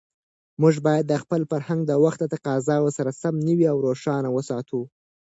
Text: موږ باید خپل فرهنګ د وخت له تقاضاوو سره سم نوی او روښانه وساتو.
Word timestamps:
موږ 0.61 0.75
باید 0.87 1.19
خپل 1.23 1.41
فرهنګ 1.51 1.81
د 1.85 1.91
وخت 2.03 2.19
له 2.21 2.27
تقاضاوو 2.35 2.95
سره 2.97 3.11
سم 3.21 3.35
نوی 3.47 3.65
او 3.71 3.77
روښانه 3.87 4.29
وساتو. 4.35 4.81